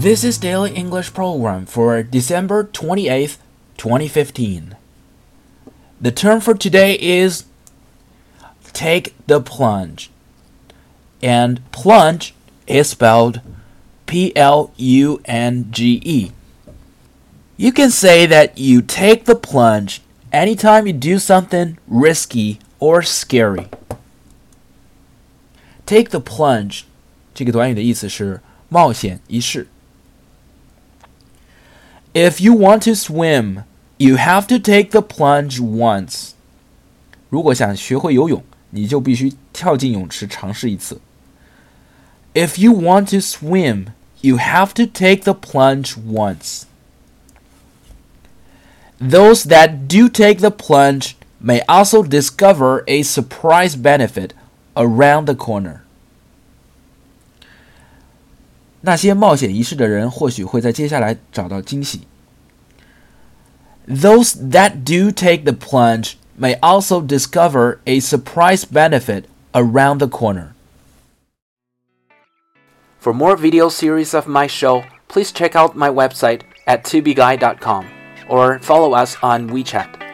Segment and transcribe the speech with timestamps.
[0.00, 3.38] This is Daily English Program for December 28th,
[3.76, 4.76] 2015.
[6.00, 7.44] The term for today is
[8.72, 10.10] take the plunge.
[11.22, 12.34] And plunge
[12.66, 13.40] is spelled
[14.06, 16.32] P L U N G E.
[17.56, 20.02] You can say that you take the plunge
[20.32, 23.68] anytime you do something risky or scary.
[25.86, 26.84] Take the plunge
[27.34, 29.66] 这个短语的意思是冒险一试。
[32.12, 33.64] if you want to swim,
[33.98, 36.32] you have to take the plunge once.
[37.28, 41.00] 如果想学会游泳，你就必须跳进泳池尝试一次。
[42.34, 43.86] If you want to swim,
[44.20, 46.62] you have to take the plunge once.
[48.98, 54.30] Those that do take the plunge may also discover a surprise benefit
[54.74, 55.80] around the corner.
[58.82, 62.02] 那些冒险一试的人或许会在接下来找到惊喜。
[63.88, 70.54] Those that do take the plunge may also discover a surprise benefit around the corner.
[72.98, 77.86] For more video series of my show, please check out my website at tubeguy.com
[78.28, 80.09] or follow us on WeChat.